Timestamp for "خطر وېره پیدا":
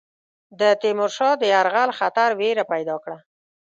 1.99-2.95